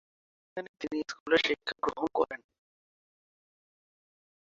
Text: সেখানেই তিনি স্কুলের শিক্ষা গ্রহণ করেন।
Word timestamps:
সেখানেই 0.41 0.75
তিনি 0.81 0.97
স্কুলের 1.09 1.41
শিক্ষা 1.47 1.75
গ্রহণ 1.83 2.07
করেন। 2.17 2.41